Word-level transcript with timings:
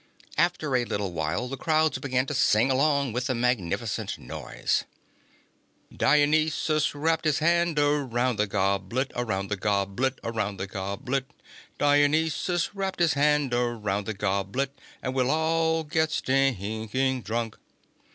After 0.35 0.75
a 0.75 0.83
little 0.83 1.11
while, 1.11 1.47
the 1.47 1.57
crowds 1.57 1.99
began 1.99 2.25
to 2.25 2.33
sing 2.33 2.71
along 2.71 3.13
with 3.13 3.27
the 3.27 3.35
magnificent 3.35 4.17
noise: 4.17 4.83
"_Dionysus 5.93 6.93
wrapped 6.95 7.23
his 7.23 7.37
hand 7.37 7.77
around 7.77 8.37
the 8.37 8.47
goblet, 8.47 9.11
Around 9.15 9.49
the 9.49 9.57
goblet 9.57 10.17
around 10.23 10.57
the 10.57 10.65
goblet 10.65 11.31
Dionysus 11.77 12.73
wrapped 12.73 12.97
his 12.99 13.13
hand 13.13 13.53
around 13.53 14.07
the 14.07 14.15
goblet, 14.15 14.71
And 15.03 15.13
we'll 15.13 15.29
all 15.29 15.83
get 15.83 16.09
stinking 16.09 17.21
drunk! 17.21 17.57